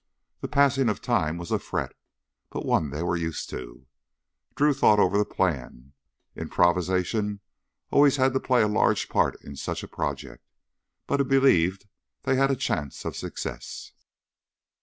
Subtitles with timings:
[0.39, 1.91] The passing of time was a fret,
[2.49, 3.85] but one they were used to.
[4.55, 5.93] Drew thought over the plan.
[6.35, 7.39] Improvisation
[7.91, 10.43] always had to play a large part in such a project,
[11.05, 11.85] but he believed
[12.23, 13.91] they had a chance of success.